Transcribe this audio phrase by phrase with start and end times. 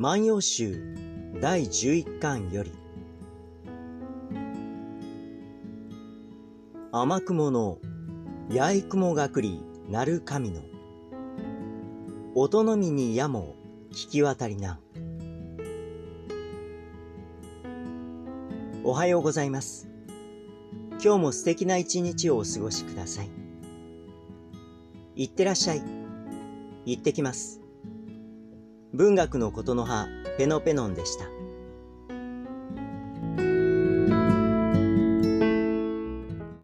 [0.00, 0.96] 万葉集
[1.42, 2.72] 第11巻より。
[6.90, 7.76] 天雲の
[8.48, 10.62] 八重雲がくりなる神の。
[12.34, 13.56] 音のみに矢も
[13.92, 14.80] 聞き渡りな。
[18.82, 19.86] おはようございます。
[20.92, 23.28] 今日も素敵な一日をお過ごしください。
[25.14, 25.82] いってらっしゃい。
[26.86, 27.59] 行ってきます。
[28.92, 31.39] 文学のことの葉ペノペノンでした。